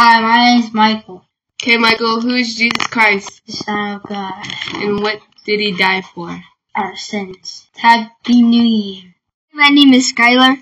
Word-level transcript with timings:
Hi, 0.00 0.20
my 0.20 0.36
name 0.36 0.62
is 0.62 0.72
Michael, 0.72 1.24
Okay, 1.60 1.76
Michael, 1.76 2.20
who 2.20 2.34
is 2.36 2.54
Jesus 2.54 2.86
Christ 2.86 3.42
the 3.46 3.52
Son 3.52 3.96
of 3.96 4.04
God, 4.04 4.44
and 4.74 5.02
what 5.02 5.18
did 5.44 5.58
he 5.58 5.72
die 5.76 6.02
for? 6.02 6.40
our 6.76 6.94
sins. 6.94 7.66
Happy 7.76 8.40
New 8.42 8.62
Year. 8.62 9.12
My 9.52 9.70
name 9.70 9.92
is 9.92 10.12
Skylar, 10.12 10.56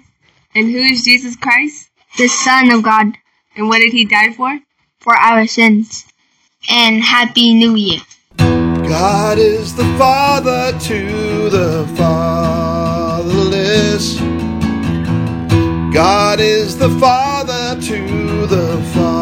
And 0.54 0.70
who 0.72 0.78
is 0.78 1.02
Jesus 1.04 1.36
Christ 1.36 1.90
the 2.16 2.28
Son 2.28 2.70
of 2.70 2.82
God, 2.82 3.08
and 3.54 3.68
what 3.68 3.80
did 3.80 3.92
he 3.92 4.06
die 4.06 4.32
for? 4.32 4.58
for 5.00 5.14
our 5.14 5.46
sins. 5.46 6.06
And 6.70 7.02
Happy 7.02 7.52
New 7.52 7.74
Year. 7.76 8.00
God 8.38 9.36
is 9.36 9.74
the 9.76 9.84
father 9.98 10.72
to 10.88 11.50
the 11.50 11.86
fatherless. 11.94 14.18
God 15.92 16.40
is 16.40 16.78
the 16.78 16.88
father 16.98 17.78
to 17.82 18.46
the 18.46 18.82
fatherless. 18.94 19.15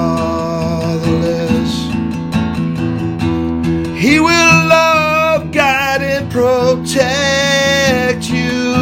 Protect 6.95 8.31
you. 8.31 8.73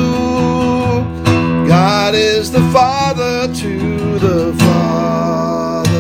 God 1.67 2.15
is 2.15 2.53
the 2.53 2.61
father 2.71 3.51
to 3.55 4.19
the 4.19 4.55
fatherless. 4.59 5.91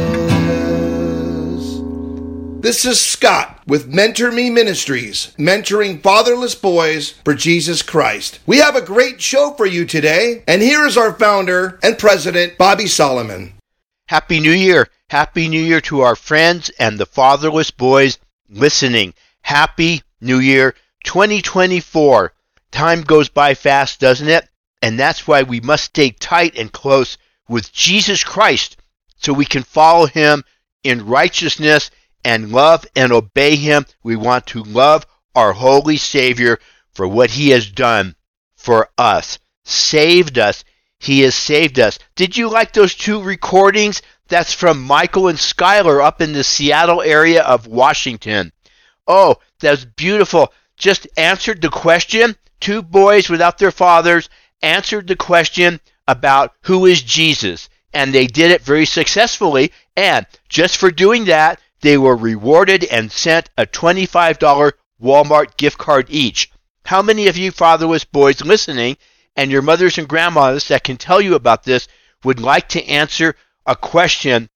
This 2.61 2.85
is 2.85 3.01
Scott 3.01 3.63
with 3.67 3.89
Mentor 3.89 4.31
Me 4.31 4.51
Ministries, 4.51 5.35
mentoring 5.39 6.03
fatherless 6.03 6.55
boys 6.55 7.13
for 7.25 7.33
Jesus 7.33 7.81
Christ. 7.81 8.41
We 8.45 8.59
have 8.59 8.77
a 8.77 8.83
great 8.83 9.23
show 9.23 9.55
for 9.55 9.65
you 9.65 9.87
today, 9.87 10.45
and 10.47 10.61
here 10.61 10.85
is 10.85 10.99
our 10.99 11.15
founder 11.15 11.81
and 11.83 11.99
president, 11.99 12.59
Bobby 12.59 12.89
Solomon. 12.89 13.55
Happy 14.09 14.39
New 14.39 14.51
Year. 14.51 14.91
Happy 15.09 15.49
New 15.49 15.63
Year 15.63 15.81
to 15.83 16.03
our 16.03 16.17
friends 16.17 16.71
and 16.79 16.99
the 16.99 17.07
fatherless 17.07 17.71
boys 17.71 18.19
listening. 18.51 19.15
Happy 19.41 20.03
New 20.21 20.41
Year 20.41 20.75
2024. 21.05 22.33
Time 22.71 23.03
goes 23.03 23.29
by 23.29 23.55
fast, 23.55 24.01
doesn't 24.01 24.29
it? 24.29 24.49
And 24.81 24.99
that's 24.99 25.27
why 25.27 25.43
we 25.43 25.61
must 25.61 25.85
stay 25.85 26.11
tight 26.11 26.57
and 26.57 26.73
close 26.73 27.19
with 27.49 27.73
Jesus 27.73 28.25
Christ 28.25 28.77
so 29.17 29.33
we 29.33 29.45
can 29.45 29.63
follow 29.63 30.07
him 30.07 30.43
in 30.83 31.07
righteousness 31.07 31.91
and 32.25 32.51
love 32.51 32.85
and 32.97 33.13
obey 33.13 33.57
him. 33.57 33.87
We 34.03 34.17
want 34.17 34.47
to 34.49 34.63
love 34.63 35.07
our 35.35 35.53
holy 35.53 35.97
Savior 35.97 36.59
for 36.95 37.07
what 37.07 37.31
he 37.31 37.51
has 37.51 37.71
done 37.71 38.17
for 38.57 38.89
us. 38.99 39.39
Saved 39.65 40.39
us. 40.39 40.65
He 40.99 41.21
has 41.21 41.35
saved 41.35 41.79
us. 41.81 41.99
Did 42.15 42.37
you 42.37 42.49
like 42.49 42.73
those 42.73 42.95
two 42.95 43.21
recordings? 43.23 44.03
That's 44.29 44.53
from 44.53 44.83
Michael 44.83 45.29
and 45.29 45.39
Skylar 45.39 46.03
up 46.03 46.21
in 46.21 46.33
the 46.33 46.45
Seattle 46.45 47.03
area 47.03 47.43
of 47.43 47.67
Washington. 47.67 48.53
Oh, 49.07 49.37
that's 49.61 49.85
beautiful. 49.85 50.53
Just 50.77 51.07
answered 51.17 51.63
the 51.63 51.71
question. 51.71 52.37
Two 52.61 52.83
boys 52.83 53.29
without 53.29 53.59
their 53.59 53.71
fathers 53.71 54.29
answered 54.63 55.07
the 55.07 55.17
question 55.17 55.81
about 56.07 56.55
who 56.63 56.87
is 56.87 57.03
Jesus. 57.03 57.69
And 57.93 58.15
they 58.15 58.27
did 58.27 58.51
it 58.51 58.63
very 58.63 58.87
successfully. 58.87 59.73
And 59.97 60.27
just 60.49 60.79
for 60.79 60.91
doing 60.91 61.27
that, 61.27 61.61
they 61.81 61.99
were 61.99 62.17
rewarded 62.17 62.85
and 62.85 63.11
sent 63.11 63.51
a 63.59 63.67
$25 63.67 64.73
Walmart 65.03 65.57
gift 65.57 65.79
card 65.79 66.07
each. 66.09 66.51
How 66.85 67.03
many 67.03 67.27
of 67.29 67.37
you 67.37 67.51
fatherless 67.51 68.05
boys 68.05 68.41
listening 68.41 68.97
and 69.37 69.51
your 69.51 69.63
mothers 69.63 69.99
and 69.99 70.09
grandmothers 70.09 70.69
that 70.69 70.85
can 70.85 70.97
tell 70.97 71.21
you 71.21 71.35
about 71.35 71.65
this 71.65 71.89
would 72.25 72.41
like 72.41 72.69
to 72.71 72.85
answer 72.87 73.35
a 73.67 73.77
question 73.77 74.49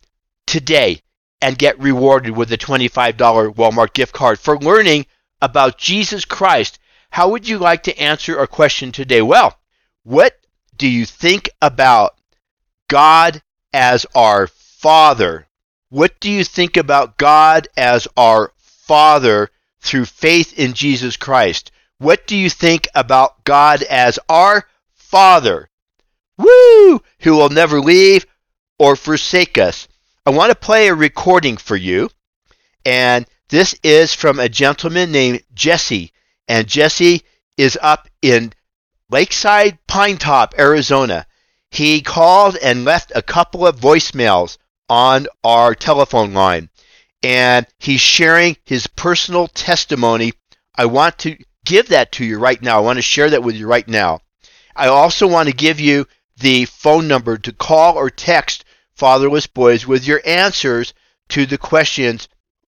today 0.47 1.03
and 1.41 1.59
get 1.59 1.79
rewarded 1.79 2.37
with 2.37 2.53
a 2.53 2.59
$25 2.59 3.15
Walmart 3.55 3.93
gift 3.93 4.13
card 4.13 4.39
for 4.39 4.59
learning 4.59 5.07
about 5.41 5.79
Jesus 5.79 6.25
Christ? 6.25 6.79
How 7.11 7.29
would 7.31 7.49
you 7.49 7.59
like 7.59 7.83
to 7.85 7.99
answer 7.99 8.39
a 8.39 8.47
question 8.47 8.93
today? 8.93 9.23
Well, 9.23 9.59
what 10.03 10.39
do 10.77 10.89
you 10.89 11.07
think 11.07 11.51
about 11.61 12.19
God 12.89 13.43
as 13.73 14.07
our 14.15 14.47
Father? 14.47 15.47
What 15.89 16.19
do 16.21 16.31
you 16.31 16.45
think 16.45 16.77
about 16.77 17.17
God 17.17 17.69
as 17.77 18.09
our 18.17 18.53
Father 18.59 19.51
through 19.81 20.07
faith 20.07 20.59
in 20.59 20.75
Jesus 20.75 21.17
Christ? 21.17 21.71
What 21.99 22.27
do 22.27 22.37
you 22.37 22.51
think 22.51 22.89
about 22.95 23.45
God 23.45 23.83
as 23.83 24.19
our 24.29 24.67
Father? 24.93 25.69
Woo! 26.37 27.03
Who 27.21 27.37
will 27.37 27.49
never 27.49 27.81
leave 27.81 28.27
or 28.79 28.97
forsake 28.97 29.59
us. 29.59 29.89
I 30.25 30.31
want 30.31 30.51
to 30.51 30.57
play 30.57 30.89
a 30.89 30.95
recording 30.95 31.57
for 31.57 31.77
you. 31.77 32.11
And 32.85 33.27
this 33.49 33.75
is 33.85 34.13
from 34.13 34.41
a 34.41 34.49
gentleman 34.49 35.13
named 35.13 35.43
Jesse. 35.55 36.13
And 36.49 36.67
Jesse 36.67 37.23
is 37.57 37.79
up 37.81 38.09
in 38.21 38.53
Lakeside 39.09 39.79
Pinetop, 39.87 40.59
Arizona. 40.59 41.27
He 41.71 42.01
called 42.01 42.57
and 42.57 42.85
left 42.85 43.13
a 43.15 43.23
couple 43.23 43.67
of 43.67 43.81
voicemails 43.81 44.59
on 44.89 45.29
our 45.45 45.75
telephone 45.75 46.35
line. 46.35 46.71
And 47.23 47.67
he's 47.79 48.01
sharing 48.01 48.57
his 48.65 48.87
personal 48.89 49.47
testimony. 49.49 50.33
I 50.75 50.87
want 50.87 51.19
to 51.19 51.37
give 51.65 51.89
that 51.89 52.13
to 52.13 52.25
you 52.25 52.39
right 52.39 52.61
now. 52.61 52.79
I 52.79 52.81
want 52.81 52.99
to 52.99 53.03
share 53.03 53.31
that 53.31 53.43
with 53.43 53.55
you 53.55 53.67
right 53.67 53.87
now. 53.87 54.21
I 54.75 54.89
also 54.89 55.27
want 55.27 55.49
to 55.49 55.55
give 55.55 55.81
you 55.81 56.07
the 56.37 56.67
phone 56.67 57.09
number 57.09 57.39
to 57.39 57.53
call 57.53 57.95
or 57.95 58.11
text 58.11 58.65
Fatherless 58.95 59.47
Boys 59.47 59.87
with 59.87 60.07
your 60.07 60.21
answers 60.25 60.95
to 61.29 61.47
the 61.47 61.59
questions 61.59 62.29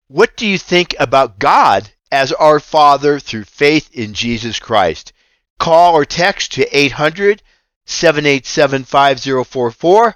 What 0.10 0.38
do 0.38 0.48
you 0.48 0.58
think 0.58 0.96
about 1.00 1.38
God 1.38 1.90
as 2.14 2.32
our 2.32 2.62
Father 2.62 3.20
through 3.20 3.44
faith 3.44 3.94
in 3.94 4.14
Jesus 4.14 4.58
Christ? 4.58 5.12
Call 5.60 5.96
or 5.96 6.06
text 6.06 6.54
to 6.54 6.78
800 6.78 7.44
787 7.86 8.86
5044, 8.86 10.16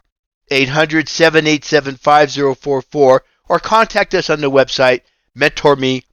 800 0.50 1.10
787 1.10 1.96
5044, 1.98 3.24
or 3.50 3.60
contact 3.60 4.14
us 4.14 4.30
on 4.30 4.40
the 4.40 4.50
website 4.50 5.02
mentorme.org. 5.38 6.04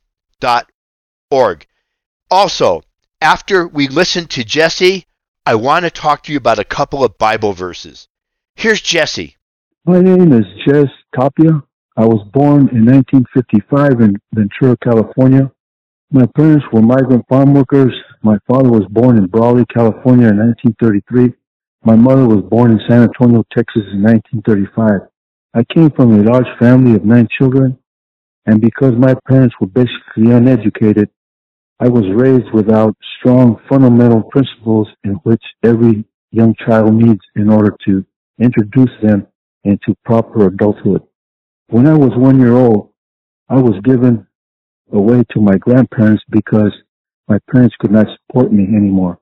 Also, 2.30 2.82
after 3.20 3.68
we 3.68 3.86
listen 3.86 4.26
to 4.26 4.42
Jesse, 4.44 5.06
I 5.46 5.54
want 5.54 5.84
to 5.84 5.90
talk 5.90 6.24
to 6.24 6.32
you 6.32 6.38
about 6.38 6.58
a 6.58 6.64
couple 6.64 7.04
of 7.04 7.16
Bible 7.16 7.52
verses. 7.52 8.08
Here's 8.56 8.80
Jesse. 8.80 9.36
My 9.84 10.00
name 10.00 10.32
is 10.32 10.44
Jess 10.66 10.88
Tapia. 11.14 11.62
I 11.98 12.04
was 12.04 12.22
born 12.32 12.68
in 12.68 12.86
1955 12.86 14.00
in 14.02 14.14
Ventura, 14.32 14.76
California. 14.84 15.50
My 16.12 16.26
parents 16.36 16.64
were 16.72 16.80
migrant 16.80 17.24
farm 17.28 17.54
workers. 17.54 17.92
My 18.22 18.38
father 18.48 18.70
was 18.70 18.84
born 18.88 19.18
in 19.18 19.26
Brawley, 19.26 19.64
California 19.74 20.28
in 20.28 20.38
1933. 20.38 21.34
My 21.84 21.96
mother 21.96 22.24
was 22.24 22.44
born 22.48 22.70
in 22.70 22.80
San 22.88 23.02
Antonio, 23.02 23.42
Texas 23.52 23.82
in 23.92 24.04
1935. 24.04 25.08
I 25.54 25.64
came 25.74 25.90
from 25.90 26.12
a 26.12 26.22
large 26.22 26.46
family 26.60 26.94
of 26.94 27.04
nine 27.04 27.26
children, 27.36 27.76
and 28.46 28.60
because 28.60 28.92
my 28.96 29.16
parents 29.28 29.56
were 29.60 29.66
basically 29.66 30.30
uneducated, 30.30 31.10
I 31.80 31.88
was 31.88 32.04
raised 32.14 32.52
without 32.54 32.94
strong 33.18 33.60
fundamental 33.68 34.22
principles 34.22 34.86
in 35.02 35.14
which 35.24 35.42
every 35.64 36.04
young 36.30 36.54
child 36.64 36.94
needs 36.94 37.22
in 37.34 37.50
order 37.50 37.76
to 37.88 38.06
introduce 38.38 38.94
them 39.02 39.26
into 39.64 39.96
proper 40.04 40.46
adulthood. 40.46 41.02
When 41.70 41.86
I 41.86 41.92
was 41.92 42.12
one 42.16 42.40
year 42.40 42.56
old, 42.56 42.92
I 43.50 43.56
was 43.56 43.78
given 43.84 44.26
away 44.90 45.22
to 45.32 45.40
my 45.42 45.58
grandparents 45.58 46.22
because 46.30 46.72
my 47.28 47.38
parents 47.52 47.76
could 47.78 47.90
not 47.90 48.06
support 48.16 48.50
me 48.50 48.64
anymore. 48.64 49.18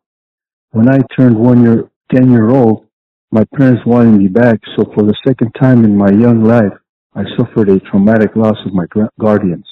When 0.70 0.88
I 0.88 1.00
turned 1.18 1.36
one 1.36 1.64
year, 1.64 1.90
10 2.14 2.30
year 2.30 2.50
old, 2.50 2.86
my 3.32 3.42
parents 3.56 3.82
wanted 3.84 4.16
me 4.20 4.28
back, 4.28 4.60
so 4.76 4.84
for 4.94 5.02
the 5.02 5.16
second 5.26 5.56
time 5.60 5.84
in 5.84 5.96
my 5.96 6.10
young 6.12 6.44
life, 6.44 6.72
I 7.16 7.24
suffered 7.36 7.68
a 7.68 7.80
traumatic 7.80 8.36
loss 8.36 8.58
of 8.64 8.72
my 8.72 8.84
guardians. 9.18 9.66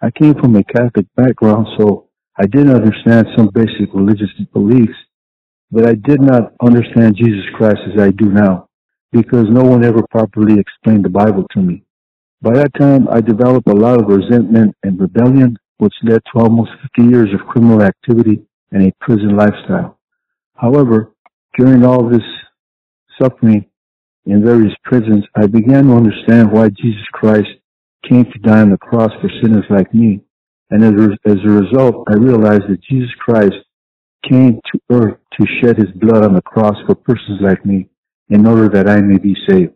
I 0.00 0.10
came 0.10 0.32
from 0.40 0.56
a 0.56 0.64
Catholic 0.64 1.06
background, 1.16 1.66
so 1.78 2.08
I 2.38 2.46
did 2.46 2.70
understand 2.70 3.26
some 3.36 3.50
basic 3.52 3.92
religious 3.92 4.30
beliefs, 4.54 4.96
but 5.70 5.84
I 5.84 5.92
did 5.92 6.22
not 6.22 6.54
understand 6.64 7.16
Jesus 7.16 7.44
Christ 7.54 7.80
as 7.92 8.00
I 8.00 8.10
do 8.10 8.30
now 8.30 8.70
because 9.12 9.44
no 9.50 9.64
one 9.64 9.84
ever 9.84 10.02
properly 10.10 10.58
explained 10.58 11.04
the 11.04 11.10
Bible 11.10 11.46
to 11.52 11.60
me. 11.60 11.85
By 12.42 12.54
that 12.54 12.74
time, 12.78 13.08
I 13.10 13.20
developed 13.20 13.68
a 13.68 13.74
lot 13.74 13.98
of 13.98 14.08
resentment 14.08 14.74
and 14.82 15.00
rebellion, 15.00 15.56
which 15.78 15.94
led 16.02 16.20
to 16.32 16.40
almost 16.40 16.70
50 16.96 17.10
years 17.10 17.28
of 17.32 17.46
criminal 17.46 17.82
activity 17.82 18.42
and 18.72 18.86
a 18.86 18.92
prison 19.00 19.36
lifestyle. 19.36 19.98
However, 20.54 21.14
during 21.58 21.84
all 21.84 22.08
this 22.08 22.24
suffering 23.20 23.64
in 24.26 24.44
various 24.44 24.74
prisons, 24.84 25.24
I 25.34 25.46
began 25.46 25.86
to 25.86 25.96
understand 25.96 26.52
why 26.52 26.68
Jesus 26.68 27.06
Christ 27.12 27.48
came 28.08 28.24
to 28.24 28.38
die 28.40 28.60
on 28.60 28.70
the 28.70 28.78
cross 28.78 29.10
for 29.20 29.30
sinners 29.42 29.64
like 29.70 29.92
me. 29.94 30.20
And 30.70 30.84
as 30.84 30.92
a, 30.92 31.30
as 31.30 31.38
a 31.44 31.48
result, 31.48 32.06
I 32.10 32.14
realized 32.14 32.64
that 32.68 32.82
Jesus 32.88 33.10
Christ 33.18 33.54
came 34.28 34.60
to 34.72 34.80
earth 34.90 35.18
to 35.38 35.46
shed 35.60 35.78
his 35.78 35.90
blood 35.94 36.24
on 36.24 36.34
the 36.34 36.42
cross 36.42 36.74
for 36.86 36.94
persons 36.94 37.40
like 37.40 37.64
me 37.64 37.88
in 38.28 38.46
order 38.46 38.68
that 38.68 38.88
I 38.88 39.00
may 39.00 39.18
be 39.18 39.34
saved. 39.48 39.72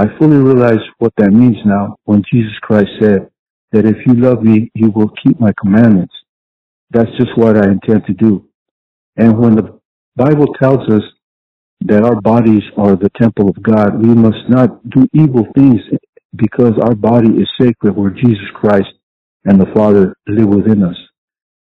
I 0.00 0.06
fully 0.18 0.38
realize 0.38 0.80
what 0.96 1.12
that 1.18 1.30
means 1.30 1.58
now 1.66 1.96
when 2.04 2.22
Jesus 2.32 2.56
Christ 2.62 2.88
said 2.98 3.28
that 3.72 3.84
if 3.84 3.96
you 4.06 4.14
love 4.14 4.42
me, 4.42 4.70
you 4.74 4.90
will 4.90 5.10
keep 5.22 5.38
my 5.38 5.52
commandments. 5.60 6.14
That's 6.90 7.10
just 7.18 7.36
what 7.36 7.58
I 7.58 7.66
intend 7.66 8.06
to 8.06 8.14
do. 8.14 8.48
And 9.18 9.36
when 9.38 9.56
the 9.56 9.78
Bible 10.16 10.46
tells 10.54 10.88
us 10.88 11.02
that 11.82 12.02
our 12.02 12.18
bodies 12.18 12.62
are 12.78 12.96
the 12.96 13.10
temple 13.20 13.50
of 13.50 13.62
God, 13.62 14.00
we 14.00 14.14
must 14.14 14.48
not 14.48 14.88
do 14.88 15.06
evil 15.12 15.46
things 15.54 15.82
because 16.34 16.72
our 16.82 16.94
body 16.94 17.34
is 17.34 17.48
sacred 17.60 17.94
where 17.94 18.08
Jesus 18.08 18.48
Christ 18.54 18.88
and 19.44 19.60
the 19.60 19.70
Father 19.74 20.16
live 20.26 20.48
within 20.48 20.82
us. 20.82 20.96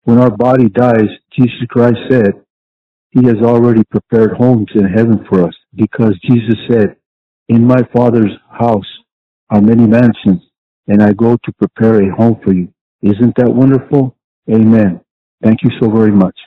When 0.04 0.20
our 0.20 0.32
body 0.32 0.70
dies, 0.70 1.10
Jesus 1.38 1.68
Christ 1.70 1.98
said, 2.10 2.32
He 3.10 3.26
has 3.26 3.40
already 3.44 3.84
prepared 3.92 4.38
homes 4.38 4.68
in 4.74 4.86
heaven 4.86 5.26
for 5.28 5.44
us 5.44 5.54
because 5.76 6.18
Jesus 6.24 6.56
said, 6.70 6.96
In 7.52 7.68
my 7.68 7.82
Father's 7.94 8.32
house 8.50 8.90
are 9.50 9.60
many 9.60 9.86
mansions, 9.86 10.42
and 10.88 11.04
I 11.04 11.12
go 11.12 11.36
to 11.36 11.52
prepare 11.60 12.02
a 12.02 12.16
home 12.16 12.40
for 12.42 12.54
you. 12.54 12.70
Isn't 13.02 13.36
that 13.36 13.50
wonderful? 13.54 14.16
Amen. 14.50 15.02
Thank 15.44 15.62
you 15.62 15.70
so 15.82 15.90
very 15.90 16.14
much. 16.14 16.38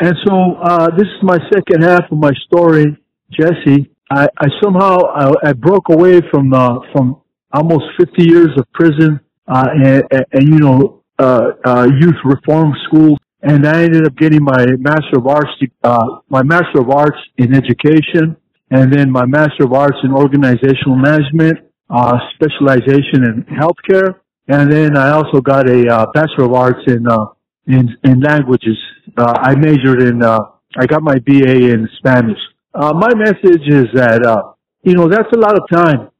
And 0.00 0.14
so 0.24 0.54
uh, 0.62 0.90
this 0.96 1.08
is 1.08 1.22
my 1.24 1.38
second 1.52 1.82
half 1.82 2.04
of 2.08 2.18
my 2.18 2.30
story, 2.46 2.84
Jesse. 3.32 3.90
I, 4.12 4.28
I 4.38 4.46
somehow 4.62 4.98
I, 4.98 5.32
I 5.48 5.52
broke 5.54 5.88
away 5.88 6.20
from 6.30 6.54
uh, 6.54 6.78
from 6.92 7.20
almost 7.52 7.86
50 7.98 8.22
years 8.24 8.50
of 8.56 8.64
prison 8.74 9.18
uh, 9.48 9.66
and, 9.74 10.04
and, 10.12 10.24
and 10.34 10.48
you 10.54 10.60
know 10.60 11.02
uh, 11.18 11.48
uh, 11.64 11.88
youth 12.00 12.20
reform 12.24 12.72
school, 12.86 13.18
and 13.42 13.66
I 13.66 13.82
ended 13.82 14.06
up 14.06 14.14
getting 14.16 14.44
my 14.44 14.66
master 14.78 15.18
of 15.18 15.26
arts 15.26 15.50
uh, 15.82 16.06
my 16.28 16.44
master 16.44 16.78
of 16.78 16.90
arts 16.90 17.18
in 17.38 17.56
education, 17.56 18.36
and 18.70 18.92
then 18.92 19.10
my 19.10 19.26
master 19.26 19.64
of 19.64 19.72
arts 19.72 19.98
in 20.02 20.12
organizational 20.12 20.96
management, 20.96 21.58
uh, 21.90 22.18
specialization 22.34 23.24
in 23.24 23.46
healthcare, 23.60 24.20
and 24.48 24.70
then 24.70 24.96
I 24.96 25.10
also 25.10 25.40
got 25.40 25.68
a 25.68 25.86
uh, 25.88 26.06
bachelor 26.12 26.46
of 26.46 26.52
arts 26.54 26.80
in 26.86 27.06
uh, 27.08 27.26
in 27.66 27.96
in 28.04 28.20
languages. 28.20 28.76
Uh, 29.16 29.34
I 29.40 29.54
majored 29.54 30.02
in 30.02 30.22
uh, 30.22 30.38
I 30.76 30.86
got 30.86 31.02
my 31.02 31.18
BA 31.18 31.70
in 31.72 31.88
Spanish. 31.98 32.38
Uh, 32.74 32.92
my 32.92 33.14
message 33.14 33.62
is 33.68 33.86
that 33.94 34.24
uh, 34.26 34.52
you 34.82 34.94
know 34.94 35.08
that's 35.08 35.30
a 35.34 35.38
lot 35.38 35.56
of 35.56 35.68
time. 35.70 36.10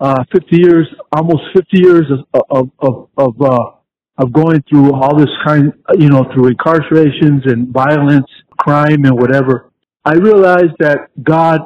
Uh, 0.00 0.24
50 0.32 0.56
years, 0.56 0.88
almost 1.12 1.42
50 1.54 1.78
years 1.78 2.06
of 2.34 2.70
of 2.80 3.08
of 3.16 3.40
uh, 3.40 3.70
of 4.18 4.32
going 4.32 4.62
through 4.68 4.92
all 4.94 5.16
this 5.16 5.30
kind, 5.44 5.72
you 5.98 6.08
know, 6.08 6.24
through 6.34 6.52
incarcerations 6.52 7.50
and 7.50 7.68
violence, 7.68 8.26
crime, 8.58 9.04
and 9.04 9.18
whatever. 9.18 9.70
I 10.04 10.14
realized 10.14 10.76
that 10.80 11.08
God, 11.22 11.60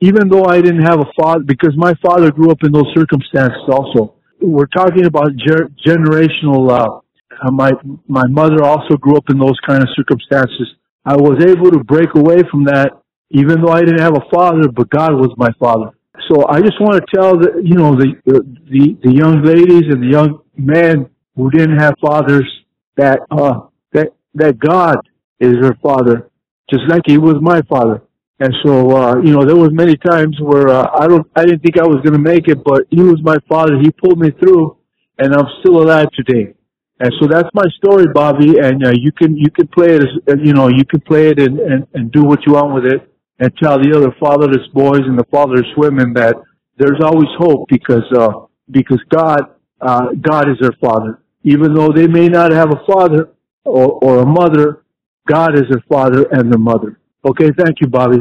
even 0.00 0.28
though 0.28 0.44
I 0.46 0.60
didn't 0.62 0.82
have 0.84 1.00
a 1.00 1.10
father, 1.20 1.44
because 1.44 1.74
my 1.76 1.94
father 2.04 2.32
grew 2.32 2.50
up 2.50 2.64
in 2.64 2.72
those 2.72 2.92
circumstances 2.96 3.62
also. 3.68 4.14
We're 4.40 4.66
talking 4.68 5.06
about 5.06 5.30
ger- 5.36 5.70
generational. 5.86 6.70
Uh, 6.70 7.00
uh, 7.42 7.50
my 7.52 7.72
my 8.08 8.24
mother 8.28 8.64
also 8.64 8.96
grew 8.96 9.16
up 9.16 9.24
in 9.30 9.38
those 9.38 9.58
kind 9.66 9.82
of 9.82 9.88
circumstances. 9.96 10.68
I 11.04 11.16
was 11.16 11.44
able 11.44 11.70
to 11.72 11.84
break 11.84 12.10
away 12.16 12.38
from 12.50 12.64
that, 12.66 12.92
even 13.30 13.62
though 13.62 13.72
I 13.72 13.80
didn't 13.80 14.00
have 14.00 14.16
a 14.16 14.24
father, 14.32 14.68
but 14.68 14.90
God 14.90 15.12
was 15.14 15.30
my 15.38 15.50
father. 15.60 15.90
So 16.30 16.46
I 16.48 16.60
just 16.60 16.80
want 16.80 16.96
to 17.02 17.16
tell 17.16 17.38
the 17.38 17.60
you 17.64 17.76
know 17.76 17.96
the 17.96 18.14
the 18.26 18.98
the 19.04 19.12
young 19.12 19.42
ladies 19.44 19.84
and 19.92 20.02
the 20.02 20.08
young 20.10 20.40
men 20.56 21.10
who 21.36 21.50
didn't 21.50 21.78
have 21.78 21.94
fathers 22.00 22.48
that 22.96 23.20
uh 23.30 23.62
that 23.92 24.08
that 24.34 24.58
God 24.58 24.98
is 25.40 25.54
their 25.62 25.76
father, 25.82 26.30
just 26.70 26.84
like 26.88 27.02
He 27.06 27.18
was 27.18 27.36
my 27.42 27.62
father. 27.68 28.02
And 28.40 28.54
so 28.64 28.92
uh, 28.96 29.16
you 29.24 29.32
know 29.32 29.46
there 29.46 29.56
was 29.56 29.70
many 29.72 29.96
times 29.98 30.36
where 30.42 30.68
uh, 30.68 30.88
I 30.98 31.08
don't 31.08 31.26
I 31.36 31.44
didn't 31.46 31.62
think 31.62 31.78
I 31.78 31.86
was 31.86 32.02
going 32.04 32.14
to 32.14 32.20
make 32.20 32.48
it, 32.48 32.64
but 32.64 32.84
He 32.90 33.02
was 33.02 33.20
my 33.24 33.38
father. 33.48 33.78
He 33.80 33.92
pulled 33.92 34.20
me 34.20 34.30
through, 34.40 34.78
and 35.18 35.34
I'm 35.34 35.46
still 35.62 35.82
alive 35.82 36.08
today. 36.16 36.54
And 37.00 37.12
so 37.20 37.28
that's 37.28 37.48
my 37.54 37.64
story, 37.78 38.06
Bobby. 38.14 38.58
And 38.60 38.86
uh, 38.86 38.92
you 38.94 39.12
can 39.12 39.36
you 39.36 39.50
can 39.52 39.68
play 39.68 39.96
it, 39.96 40.02
as, 40.02 40.08
uh, 40.30 40.36
you 40.44 40.54
know, 40.54 40.68
you 40.68 40.84
can 40.86 41.00
play 41.02 41.30
it 41.30 41.40
and, 41.40 41.60
and 41.60 41.88
and 41.94 42.12
do 42.12 42.24
what 42.24 42.40
you 42.46 42.54
want 42.54 42.74
with 42.74 42.86
it, 42.86 43.02
and 43.40 43.52
tell 43.62 43.78
the 43.78 43.96
other 43.96 44.14
fatherless 44.20 44.68
boys 44.74 45.02
and 45.06 45.18
the 45.18 45.26
fatherless 45.32 45.68
women 45.78 46.12
that 46.14 46.36
there's 46.78 47.00
always 47.02 47.30
hope 47.38 47.68
because 47.70 48.04
uh, 48.18 48.32
because 48.70 49.00
God 49.10 49.42
uh, 49.80 50.08
God 50.22 50.50
is 50.50 50.58
their 50.60 50.76
father. 50.82 51.22
Even 51.44 51.74
though 51.74 51.90
they 51.94 52.08
may 52.08 52.28
not 52.28 52.52
have 52.52 52.70
a 52.72 52.84
father 52.86 53.30
or, 53.64 53.98
or 54.04 54.20
a 54.20 54.26
mother, 54.26 54.84
God 55.28 55.56
is 55.56 55.64
their 55.70 55.84
father 55.90 56.26
and 56.32 56.52
their 56.52 56.60
mother. 56.60 56.99
Okay, 57.24 57.50
thank 57.52 57.80
you, 57.80 57.86
Bobby. 57.86 58.18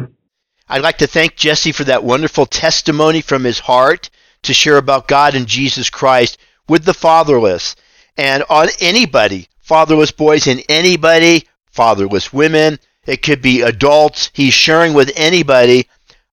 I'd 0.67 0.81
like 0.81 0.97
to 0.99 1.07
thank 1.07 1.35
Jesse 1.35 1.71
for 1.71 1.85
that 1.85 2.03
wonderful 2.03 2.45
testimony 2.45 3.21
from 3.21 3.43
his 3.43 3.59
heart 3.59 4.09
to 4.43 4.53
share 4.53 4.77
about 4.77 5.07
God 5.07 5.35
and 5.35 5.47
Jesus 5.47 5.89
Christ 5.89 6.37
with 6.67 6.85
the 6.85 6.93
fatherless 6.93 7.75
and 8.17 8.43
on 8.49 8.67
anybody, 8.79 9.47
fatherless 9.59 10.11
boys 10.11 10.47
and 10.47 10.61
anybody, 10.69 11.47
fatherless 11.71 12.33
women. 12.33 12.77
It 13.05 13.23
could 13.23 13.41
be 13.41 13.61
adults. 13.61 14.29
He's 14.33 14.53
sharing 14.53 14.93
with 14.93 15.11
anybody. 15.15 15.87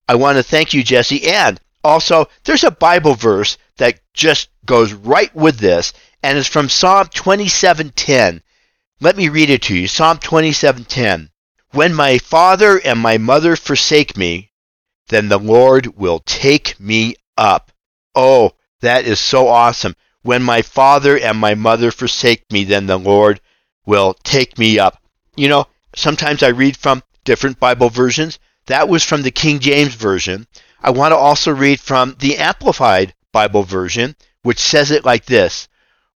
I 0.08 0.16
want 0.16 0.36
to 0.36 0.42
thank 0.42 0.74
you, 0.74 0.82
Jesse. 0.82 1.26
And 1.28 1.60
also, 1.84 2.26
there's 2.44 2.64
a 2.64 2.70
Bible 2.70 3.14
verse 3.14 3.56
that 3.78 4.00
just 4.12 4.48
goes 4.64 4.92
right 4.92 5.34
with 5.34 5.58
this, 5.58 5.92
and 6.22 6.36
it's 6.36 6.48
from 6.48 6.68
Psalm 6.68 7.06
27:10. 7.06 8.42
Let 9.00 9.16
me 9.16 9.28
read 9.28 9.50
it 9.50 9.62
to 9.62 9.76
you. 9.76 9.86
Psalm 9.86 10.18
27:10. 10.18 11.30
When 11.76 11.92
my 11.92 12.16
father 12.16 12.80
and 12.80 12.98
my 12.98 13.18
mother 13.18 13.54
forsake 13.54 14.16
me, 14.16 14.50
then 15.08 15.28
the 15.28 15.38
Lord 15.38 15.98
will 15.98 16.20
take 16.20 16.80
me 16.80 17.16
up. 17.36 17.70
Oh, 18.14 18.52
that 18.80 19.04
is 19.04 19.20
so 19.20 19.48
awesome. 19.48 19.94
When 20.22 20.42
my 20.42 20.62
father 20.62 21.18
and 21.18 21.36
my 21.36 21.54
mother 21.54 21.90
forsake 21.90 22.50
me, 22.50 22.64
then 22.64 22.86
the 22.86 22.98
Lord 22.98 23.42
will 23.84 24.14
take 24.24 24.56
me 24.56 24.78
up. 24.78 25.02
You 25.36 25.48
know, 25.48 25.66
sometimes 25.94 26.42
I 26.42 26.48
read 26.48 26.78
from 26.78 27.02
different 27.24 27.60
Bible 27.60 27.90
versions. 27.90 28.38
That 28.68 28.88
was 28.88 29.04
from 29.04 29.20
the 29.20 29.30
King 29.30 29.58
James 29.58 29.96
Version. 29.96 30.46
I 30.82 30.88
want 30.88 31.12
to 31.12 31.16
also 31.16 31.52
read 31.52 31.78
from 31.78 32.16
the 32.20 32.38
Amplified 32.38 33.12
Bible 33.32 33.64
Version, 33.64 34.16
which 34.40 34.60
says 34.60 34.90
it 34.90 35.04
like 35.04 35.26
this 35.26 35.68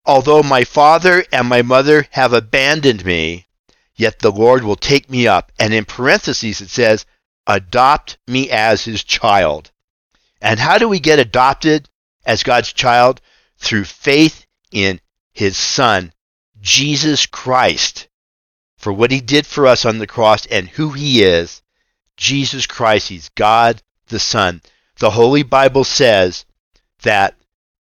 Although 0.06 0.42
my 0.42 0.64
father 0.64 1.22
and 1.30 1.46
my 1.46 1.60
mother 1.60 2.08
have 2.12 2.32
abandoned 2.32 3.04
me, 3.04 3.46
yet 4.00 4.18
the 4.18 4.32
Lord 4.32 4.64
will 4.64 4.76
take 4.76 5.10
me 5.10 5.28
up. 5.28 5.52
And 5.58 5.72
in 5.72 5.84
parentheses, 5.84 6.60
it 6.60 6.70
says, 6.70 7.06
Adopt 7.46 8.18
me 8.26 8.50
as 8.50 8.84
his 8.84 9.04
child. 9.04 9.70
And 10.40 10.58
how 10.58 10.78
do 10.78 10.88
we 10.88 11.00
get 11.00 11.18
adopted 11.18 11.88
as 12.24 12.42
God's 12.42 12.72
child? 12.72 13.20
through 13.60 13.84
faith 13.84 14.46
in 14.72 15.00
his 15.32 15.56
Son, 15.56 16.12
Jesus 16.60 17.26
Christ, 17.26 18.08
for 18.76 18.92
what 18.92 19.10
he 19.10 19.20
did 19.20 19.46
for 19.46 19.66
us 19.66 19.84
on 19.84 19.98
the 19.98 20.06
cross 20.06 20.46
and 20.46 20.68
who 20.68 20.90
he 20.90 21.22
is. 21.22 21.62
Jesus 22.16 22.66
Christ, 22.66 23.08
he's 23.08 23.28
God 23.30 23.82
the 24.08 24.18
Son. 24.18 24.60
The 24.98 25.10
Holy 25.10 25.42
Bible 25.42 25.84
says 25.84 26.44
that 27.02 27.36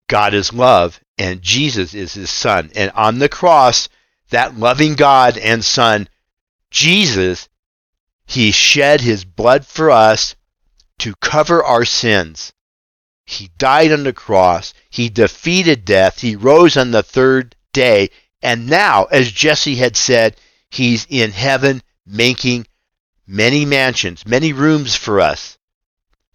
God 0.07 0.33
is 0.33 0.53
love 0.53 0.99
and 1.17 1.41
Jesus 1.41 1.93
is 1.93 2.13
his 2.13 2.29
Son. 2.29 2.71
And 2.75 2.91
on 2.91 3.19
the 3.19 3.29
cross, 3.29 3.89
that 4.29 4.57
loving 4.57 4.95
God 4.95 5.37
and 5.37 5.63
Son, 5.63 6.07
Jesus, 6.71 7.49
he 8.25 8.51
shed 8.51 9.01
his 9.01 9.25
blood 9.25 9.65
for 9.65 9.89
us 9.91 10.35
to 10.99 11.15
cover 11.21 11.63
our 11.63 11.85
sins. 11.85 12.53
He 13.25 13.51
died 13.57 13.91
on 13.91 14.03
the 14.03 14.13
cross. 14.13 14.73
He 14.89 15.09
defeated 15.09 15.85
death. 15.85 16.21
He 16.21 16.35
rose 16.35 16.77
on 16.77 16.91
the 16.91 17.03
third 17.03 17.55
day. 17.73 18.09
And 18.41 18.67
now, 18.67 19.05
as 19.05 19.31
Jesse 19.31 19.75
had 19.75 19.95
said, 19.95 20.35
he's 20.69 21.05
in 21.09 21.31
heaven 21.31 21.81
making 22.05 22.65
many 23.27 23.65
mansions, 23.65 24.25
many 24.25 24.53
rooms 24.53 24.95
for 24.95 25.21
us. 25.21 25.57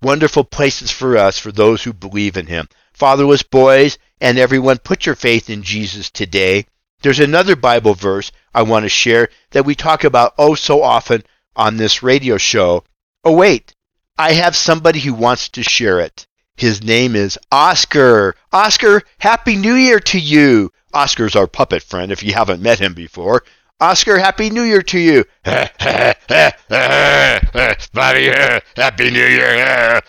Wonderful 0.03 0.45
places 0.45 0.91
for 0.91 1.17
us, 1.17 1.39
for 1.39 1.51
those 1.51 1.83
who 1.83 1.93
believe 1.93 2.37
in 2.37 2.47
him. 2.47 2.69
Fatherless 2.93 3.43
boys 3.43 3.99
and 4.21 4.39
everyone, 4.39 4.79
put 4.79 5.07
your 5.07 5.17
faith 5.17 5.51
in 5.51 5.63
Jesus 5.63 6.11
today. 6.11 6.67
There's 7.05 7.21
another 7.21 7.55
Bible 7.55 7.93
verse 7.93 8.33
I 8.55 8.63
want 8.63 8.87
to 8.87 8.89
share 8.89 9.29
that 9.51 9.67
we 9.67 9.75
talk 9.75 10.05
about 10.05 10.33
oh 10.39 10.55
so 10.55 10.83
often 10.83 11.23
on 11.55 11.77
this 11.77 12.03
radio 12.03 12.39
show. 12.39 12.83
Oh, 13.23 13.37
wait, 13.37 13.75
I 14.17 14.33
have 14.33 14.57
somebody 14.57 15.01
who 15.01 15.13
wants 15.13 15.51
to 15.51 15.63
share 15.63 16.01
it. 16.01 16.27
His 16.57 16.83
name 16.83 17.15
is 17.15 17.39
Oscar. 17.53 18.37
Oscar, 18.55 19.03
Happy 19.19 19.55
New 19.55 19.75
Year 19.75 20.01
to 20.01 20.19
you. 20.19 20.73
Oscar's 20.95 21.37
our 21.37 21.47
puppet 21.47 21.83
friend 21.83 22.11
if 22.11 22.23
you 22.23 22.33
haven't 22.33 22.63
met 22.63 22.79
him 22.79 22.95
before. 22.95 23.45
Oscar, 23.81 24.19
Happy 24.19 24.49
New 24.49 24.63
Year 24.63 24.81
to 24.81 24.99
you. 24.99 25.25
Bobby, 25.45 25.75
Happy 28.77 29.11
New 29.11 29.27
Year. 29.27 30.03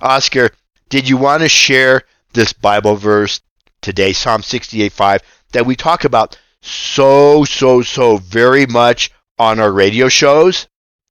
Oscar, 0.00 0.50
did 0.88 1.08
you 1.08 1.16
want 1.16 1.44
to 1.44 1.48
share 1.48 2.02
this 2.32 2.52
Bible 2.52 2.96
verse 2.96 3.40
today, 3.80 4.12
Psalm 4.12 4.42
68:5, 4.42 5.20
that 5.52 5.66
we 5.66 5.76
talk 5.76 6.04
about 6.04 6.38
so, 6.62 7.44
so, 7.44 7.82
so 7.82 8.18
very 8.18 8.66
much 8.66 9.10
on 9.38 9.58
our 9.58 9.72
radio 9.72 10.08
shows? 10.08 10.68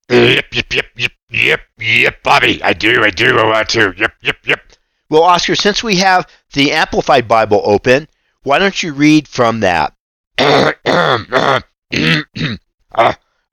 Yep, 0.10 0.46
yep, 0.54 0.74
yep, 0.74 0.86
yep, 0.96 1.12
yep, 1.30 1.62
yep, 1.78 2.24
Bobby. 2.24 2.62
I 2.64 2.74
do, 2.74 3.04
I 3.04 3.10
do, 3.10 3.38
I 3.38 3.46
want 3.46 3.70
to. 3.70 3.94
Yep, 3.98 4.14
yep, 4.22 4.38
yep. 4.46 4.62
Well, 5.10 5.24
Oscar, 5.24 5.56
since 5.56 5.84
we 5.84 5.98
have 5.98 6.28
the 6.54 6.72
Amplified 6.72 7.28
Bible 7.28 7.62
open, 7.64 8.08
why 8.44 8.60
don't 8.60 8.82
you 8.82 8.94
read 8.94 9.28
from 9.28 9.60
that? 9.62 9.94
a, 10.38 11.64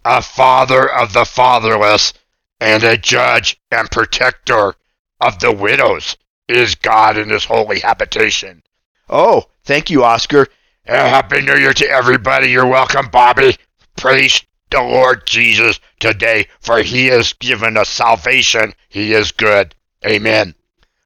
a 0.04 0.22
father 0.22 0.92
of 0.92 1.12
the 1.12 1.24
fatherless 1.24 2.12
and 2.60 2.84
a 2.84 2.96
judge 2.96 3.60
and 3.70 3.90
protector 3.90 4.74
of 5.20 5.38
the 5.40 5.52
widows 5.52 6.16
is 6.48 6.74
God 6.74 7.18
in 7.18 7.30
his 7.30 7.44
holy 7.44 7.80
habitation. 7.80 8.62
Oh, 9.08 9.44
thank 9.64 9.90
you, 9.90 10.04
Oscar. 10.04 10.46
Uh, 10.88 11.08
Happy 11.08 11.40
New 11.40 11.56
Year 11.56 11.72
to 11.72 11.90
everybody. 11.90 12.48
You're 12.48 12.64
welcome, 12.64 13.08
Bobby. 13.08 13.56
Praise 13.96 14.40
the 14.70 14.80
Lord 14.80 15.26
Jesus 15.26 15.80
today, 15.98 16.46
for 16.60 16.78
he 16.78 17.06
has 17.06 17.32
given 17.32 17.76
us 17.76 17.88
salvation. 17.88 18.72
He 18.88 19.12
is 19.12 19.32
good. 19.32 19.74
Amen. 20.06 20.54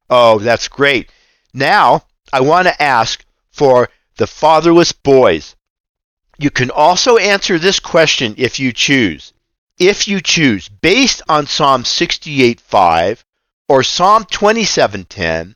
Oh, 0.07 0.37
that's 0.37 0.67
great. 0.67 1.09
Now, 1.51 2.05
I 2.31 2.41
want 2.41 2.67
to 2.67 2.79
ask 2.79 3.25
for 3.49 3.89
the 4.17 4.27
fatherless 4.27 4.91
boys. 4.91 5.55
You 6.37 6.51
can 6.51 6.69
also 6.69 7.17
answer 7.17 7.57
this 7.57 7.79
question 7.79 8.35
if 8.37 8.59
you 8.59 8.73
choose. 8.73 9.33
If 9.79 10.07
you 10.07 10.21
choose, 10.21 10.69
based 10.69 11.23
on 11.27 11.47
Psalm 11.47 11.85
68:5 11.85 13.23
or 13.67 13.81
Psalm 13.81 14.25
27:10, 14.25 15.55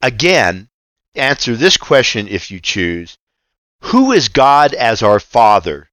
again, 0.00 0.70
answer 1.14 1.56
this 1.56 1.76
question 1.76 2.26
if 2.26 2.50
you 2.50 2.58
choose. 2.58 3.18
Who 3.82 4.12
is 4.12 4.28
God 4.28 4.74
as 4.74 5.02
our 5.02 5.20
Father? 5.20 5.90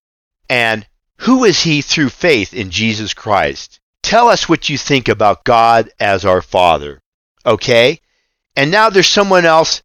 And 0.50 0.86
who 1.22 1.46
is 1.46 1.64
He 1.64 1.82
through 1.82 2.10
faith 2.10 2.54
in 2.54 2.70
Jesus 2.72 3.14
Christ? 3.14 3.80
Tell 4.04 4.28
us 4.30 4.48
what 4.48 4.70
you 4.70 4.78
think 4.78 5.08
about 5.08 5.44
God 5.44 5.90
as 6.00 6.26
our 6.26 6.42
Father. 6.42 7.02
Okay? 7.46 8.00
And 8.56 8.72
now 8.72 8.90
there's 8.90 9.08
someone 9.08 9.46
else 9.46 9.82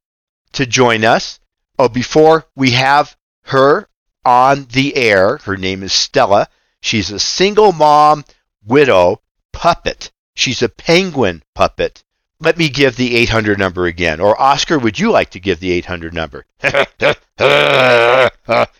to 0.52 0.66
join 0.66 1.04
us. 1.04 1.40
Oh, 1.78 1.88
before 1.88 2.46
we 2.54 2.72
have 2.72 3.16
her 3.44 3.88
on 4.24 4.66
the 4.66 4.94
air, 4.96 5.38
her 5.38 5.56
name 5.56 5.82
is 5.82 5.92
Stella. 5.92 6.48
She's 6.80 7.10
a 7.10 7.18
single 7.18 7.72
mom, 7.72 8.24
widow, 8.64 9.22
puppet. 9.52 10.12
She's 10.34 10.62
a 10.62 10.68
penguin 10.68 11.42
puppet. 11.54 12.04
Let 12.42 12.58
me 12.58 12.68
give 12.68 12.96
the 12.96 13.14
800 13.18 13.56
number 13.56 13.86
again. 13.86 14.18
Or 14.18 14.40
Oscar, 14.40 14.76
would 14.76 14.98
you 14.98 15.12
like 15.12 15.30
to 15.30 15.38
give 15.40 15.60
the 15.60 15.70
800 15.70 16.12
number? 16.12 16.44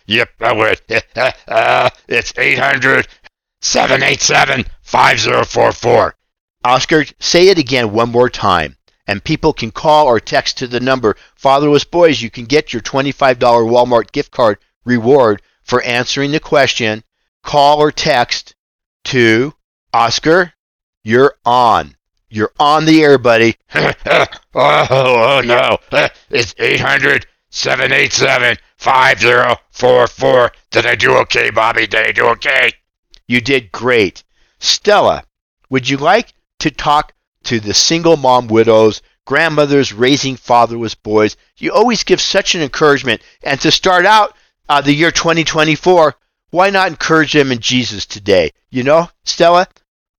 Yep, 0.05 0.29
I 0.41 0.53
would. 0.53 0.81
It's 2.07 2.33
800 2.37 3.07
787 3.61 4.65
5044. 4.81 6.15
Oscar, 6.65 7.05
say 7.19 7.47
it 7.47 7.57
again 7.57 7.93
one 7.93 8.09
more 8.09 8.29
time. 8.29 8.75
And 9.07 9.23
people 9.23 9.53
can 9.53 9.71
call 9.71 10.07
or 10.07 10.19
text 10.19 10.57
to 10.57 10.67
the 10.67 10.79
number. 10.79 11.15
Fatherless 11.35 11.85
Boys, 11.85 12.21
you 12.21 12.29
can 12.29 12.45
get 12.45 12.73
your 12.73 12.81
$25 12.81 13.37
Walmart 13.37 14.11
gift 14.11 14.31
card 14.31 14.59
reward 14.85 15.41
for 15.63 15.81
answering 15.83 16.31
the 16.31 16.39
question. 16.39 17.03
Call 17.43 17.79
or 17.79 17.91
text 17.91 18.55
to 19.05 19.53
Oscar. 19.93 20.53
You're 21.03 21.35
on. 21.45 21.95
You're 22.33 22.51
on 22.59 22.85
the 22.85 23.03
air, 23.03 23.19
buddy. 23.19 23.57
oh, 23.75 24.25
oh, 24.55 25.41
no. 25.45 25.77
It's 26.31 26.55
800 26.57 27.27
787 27.51 28.57
5044. 28.77 30.51
Did 30.71 30.85
I 30.87 30.95
do 30.95 31.15
okay, 31.17 31.51
Bobby? 31.51 31.85
Did 31.85 32.07
I 32.07 32.11
do 32.11 32.25
okay? 32.29 32.73
You 33.27 33.39
did 33.39 33.71
great. 33.71 34.23
Stella, 34.57 35.23
would 35.69 35.87
you 35.87 35.97
like 35.97 36.33
to 36.57 36.71
talk 36.71 37.13
to 37.43 37.59
the 37.59 37.75
single 37.75 38.17
mom 38.17 38.47
widows, 38.47 39.03
grandmothers 39.25 39.93
raising 39.93 40.35
fatherless 40.35 40.95
boys? 40.95 41.37
You 41.57 41.71
always 41.71 42.03
give 42.03 42.19
such 42.19 42.55
an 42.55 42.63
encouragement. 42.63 43.21
And 43.43 43.61
to 43.61 43.69
start 43.69 44.07
out 44.07 44.35
uh, 44.67 44.81
the 44.81 44.91
year 44.91 45.11
2024, 45.11 46.15
why 46.49 46.71
not 46.71 46.87
encourage 46.87 47.33
them 47.33 47.51
in 47.51 47.59
Jesus 47.59 48.07
today? 48.07 48.53
You 48.71 48.81
know, 48.81 49.11
Stella? 49.23 49.67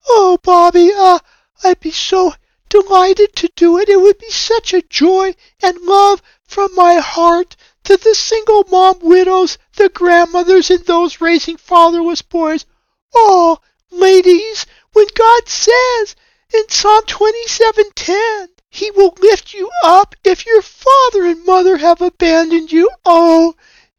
Oh, 0.06 0.38
Bobby, 0.44 0.92
uh, 0.96 1.18
I'd 1.64 1.80
be 1.80 1.90
so 1.90 2.34
delighted 2.68 3.34
to 3.36 3.50
do 3.56 3.78
it. 3.78 3.88
It 3.88 3.98
would 4.00 4.18
be 4.18 4.30
such 4.30 4.74
a 4.74 4.82
joy 4.82 5.34
and 5.62 5.80
love 5.80 6.20
from 6.44 6.74
my 6.74 6.96
heart 6.96 7.56
to 7.84 7.96
the 7.96 8.14
single 8.14 8.64
mom 8.70 8.98
widows, 9.00 9.56
the 9.76 9.88
grandmothers, 9.88 10.70
and 10.70 10.84
those 10.84 11.22
raising 11.22 11.56
fatherless 11.56 12.20
boys. 12.20 12.66
Oh, 13.14 13.58
ladies, 13.90 14.66
when 14.92 15.06
God 15.14 15.48
says 15.48 16.16
in 16.52 16.68
Psalm 16.68 17.04
27:10, 17.06 18.48
He 18.68 18.90
will 18.90 19.14
lift 19.20 19.54
you 19.54 19.70
up 19.84 20.14
if 20.22 20.44
your 20.44 20.60
father 20.60 21.24
and 21.24 21.46
mother 21.46 21.78
have 21.78 22.02
abandoned 22.02 22.72
you. 22.72 22.90
Oh, 23.06 23.54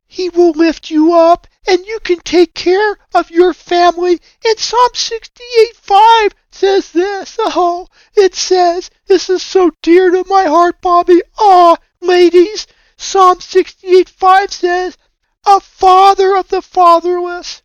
He 0.05 0.29
will 0.29 0.51
lift 0.51 0.91
you 0.91 1.13
up, 1.13 1.47
and 1.67 1.85
you 1.85 1.99
can 2.03 2.19
take 2.19 2.53
care 2.53 2.97
of 3.13 3.31
your 3.31 3.53
family. 3.53 4.19
In 4.45 4.57
Psalm 4.57 4.91
68:5 4.93 6.33
says 6.55 6.91
this. 6.91 7.37
Oh, 7.39 7.87
it 8.15 8.33
says, 8.33 8.89
this 9.07 9.29
is 9.29 9.43
so 9.43 9.71
dear 9.81 10.09
to 10.11 10.23
my 10.27 10.45
heart, 10.45 10.81
Bobby. 10.81 11.21
Oh, 11.37 11.77
ladies, 12.01 12.65
Psalm 12.97 13.39
68:5 13.39 14.51
says, 14.51 14.97
a 15.45 15.59
father 15.59 16.35
of 16.35 16.47
the 16.47 16.61
fatherless 16.61 17.61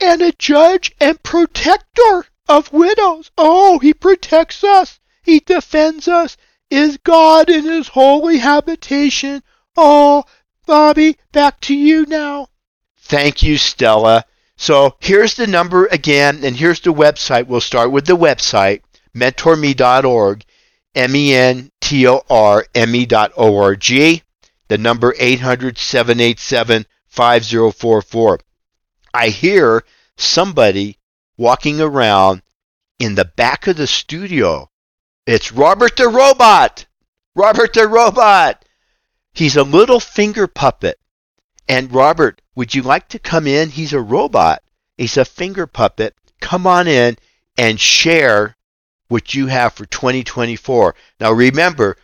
and 0.00 0.20
a 0.20 0.32
judge 0.32 0.92
and 1.00 1.22
protector 1.22 2.26
of 2.48 2.72
widows. 2.72 3.30
Oh, 3.38 3.78
he 3.78 3.94
protects 3.94 4.64
us. 4.64 4.98
He 5.22 5.38
defends 5.38 6.08
us. 6.08 6.36
Is 6.68 6.98
God 6.98 7.48
in 7.48 7.64
his 7.64 7.88
holy 7.88 8.38
habitation? 8.38 9.42
Oh, 9.76 10.24
Bobby, 10.66 11.16
back 11.30 11.60
to 11.62 11.74
you 11.74 12.06
now. 12.06 12.48
Thank 12.98 13.42
you, 13.42 13.56
Stella. 13.56 14.24
So 14.62 14.94
here's 15.00 15.34
the 15.34 15.48
number 15.48 15.86
again, 15.86 16.44
and 16.44 16.56
here's 16.56 16.78
the 16.78 16.94
website. 16.94 17.48
We'll 17.48 17.60
start 17.60 17.90
with 17.90 18.06
the 18.06 18.16
website, 18.16 18.82
mentorme.org, 19.12 20.44
M-E-N-T-O-R-M-E 20.94 21.66
dot 23.06 23.32
O-R-G. 23.36 24.22
The 24.68 24.78
number 24.78 25.16
800 25.18 25.78
787 25.78 26.86
5044. 27.08 28.38
I 29.12 29.30
hear 29.30 29.82
somebody 30.16 30.96
walking 31.36 31.80
around 31.80 32.42
in 33.00 33.16
the 33.16 33.24
back 33.24 33.66
of 33.66 33.76
the 33.76 33.88
studio. 33.88 34.70
It's 35.26 35.50
Robert 35.50 35.96
the 35.96 36.06
Robot! 36.06 36.86
Robert 37.34 37.72
the 37.72 37.88
Robot! 37.88 38.64
He's 39.34 39.56
a 39.56 39.64
little 39.64 39.98
finger 39.98 40.46
puppet. 40.46 41.00
And 41.68 41.92
Robert, 41.92 42.41
would 42.54 42.74
you 42.74 42.82
like 42.82 43.08
to 43.08 43.18
come 43.18 43.46
in? 43.46 43.70
He's 43.70 43.92
a 43.92 44.00
robot. 44.00 44.62
He's 44.98 45.16
a 45.16 45.24
finger 45.24 45.66
puppet. 45.66 46.14
Come 46.40 46.66
on 46.66 46.86
in 46.86 47.16
and 47.56 47.80
share 47.80 48.56
what 49.08 49.34
you 49.34 49.46
have 49.46 49.74
for 49.74 49.86
2024. 49.86 50.94
Now 51.20 51.32
remember 51.32 51.96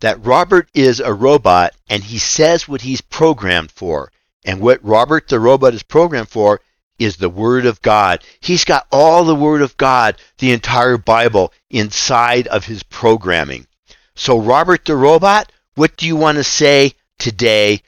that 0.00 0.24
Robert 0.24 0.68
is 0.74 1.00
a 1.00 1.12
robot 1.12 1.74
and 1.88 2.02
he 2.02 2.18
says 2.18 2.66
what 2.66 2.80
he's 2.80 3.00
programmed 3.00 3.70
for. 3.70 4.10
And 4.44 4.60
what 4.60 4.84
Robert 4.84 5.28
the 5.28 5.38
robot 5.38 5.74
is 5.74 5.84
programmed 5.84 6.28
for 6.28 6.60
is 6.98 7.16
the 7.16 7.30
Word 7.30 7.66
of 7.66 7.82
God. 7.82 8.24
He's 8.40 8.64
got 8.64 8.86
all 8.90 9.24
the 9.24 9.34
Word 9.34 9.62
of 9.62 9.76
God, 9.76 10.16
the 10.38 10.52
entire 10.52 10.96
Bible, 10.96 11.52
inside 11.70 12.46
of 12.48 12.64
his 12.64 12.82
programming. 12.82 13.66
So, 14.14 14.38
Robert 14.38 14.84
the 14.84 14.96
robot, 14.96 15.52
what 15.74 15.96
do 15.96 16.06
you 16.06 16.16
want 16.16 16.36
to 16.36 16.44
say 16.44 16.92
today 17.18 17.82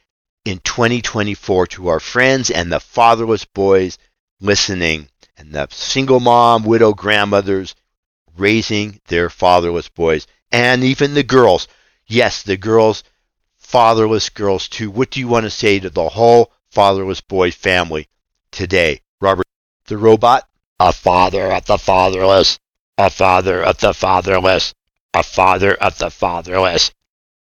in 0.44 0.58
2024 0.58 1.66
to 1.66 1.88
our 1.88 2.00
friends 2.00 2.50
and 2.50 2.70
the 2.70 2.80
fatherless 2.80 3.44
boys 3.44 3.98
listening 4.40 5.08
and 5.36 5.52
the 5.52 5.66
single 5.70 6.20
mom, 6.20 6.64
widow 6.64 6.92
grandmothers 6.92 7.74
raising 8.36 9.00
their 9.08 9.30
fatherless 9.30 9.88
boys 9.88 10.26
and 10.52 10.84
even 10.84 11.14
the 11.14 11.22
girls? 11.22 11.66
Yes, 12.06 12.42
the 12.42 12.56
girls, 12.56 13.02
fatherless 13.56 14.28
girls 14.28 14.68
too. 14.68 14.90
What 14.90 15.10
do 15.10 15.20
you 15.20 15.28
want 15.28 15.44
to 15.44 15.50
say 15.50 15.80
to 15.80 15.90
the 15.90 16.08
whole 16.10 16.52
fatherless 16.70 17.20
boy 17.20 17.50
family 17.50 18.08
today? 18.50 19.00
Robert 19.20 19.46
the 19.86 19.96
robot? 19.96 20.48
A 20.80 20.92
father 20.92 21.52
of 21.52 21.66
the 21.66 21.78
fatherless, 21.78 22.58
a 22.98 23.08
father 23.08 23.62
of 23.62 23.78
the 23.78 23.94
fatherless, 23.94 24.74
a 25.14 25.22
father 25.22 25.74
of 25.74 25.98
the 25.98 26.10
fatherless, 26.10 26.90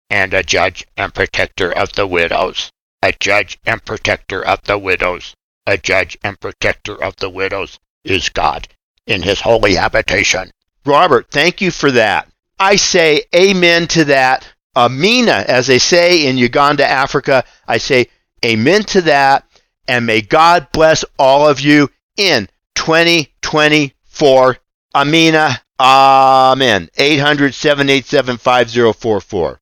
and 0.10 0.34
a 0.34 0.44
judge 0.44 0.86
and 0.96 1.14
protector 1.14 1.72
of 1.72 1.94
the 1.94 2.06
widows, 2.06 2.72
a 3.04 3.12
judge 3.20 3.60
and 3.66 3.84
protector 3.84 4.42
of 4.46 4.62
the 4.64 4.78
widows, 4.78 5.36
a 5.68 5.78
judge 5.78 6.18
and 6.24 6.40
protector 6.40 6.96
of 7.04 7.18
the 7.18 7.30
widows 7.30 7.78
is 8.06 8.30
God 8.30 8.66
in 9.06 9.22
his 9.22 9.42
holy 9.42 9.76
habitation. 9.76 10.50
Robert, 10.86 11.28
thank 11.30 11.60
you 11.60 11.70
for 11.70 11.92
that. 11.92 12.30
I 12.58 12.78
say 12.78 13.24
amen 13.36 13.88
to 13.90 14.06
that. 14.06 14.48
Amina, 14.74 15.44
as 15.50 15.68
they 15.68 15.80
say 15.80 16.26
in 16.26 16.38
Uganda, 16.38 16.90
Africa, 16.90 17.44
I 17.68 17.78
say 17.78 18.08
amen 18.46 18.84
to 18.86 19.02
that. 19.02 19.46
And 19.86 20.06
may 20.06 20.22
God 20.22 20.68
bless 20.72 21.04
all 21.20 21.46
of 21.50 21.60
you 21.60 21.90
in 22.16 22.48
2024. 22.76 24.58
Amina, 24.96 25.62
Amen. 25.80 26.90
800 26.96 27.54
787 27.54 28.38
5044. 28.38 29.60